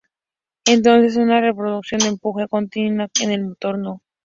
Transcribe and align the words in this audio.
Entonces, 0.65 1.15
una 1.15 1.41
reducción 1.41 2.01
de 2.01 2.07
empuje 2.07 2.47
continua 2.47 3.07
en 3.21 3.29
el 3.29 3.45
motor 3.49 3.77
no. 3.77 4.01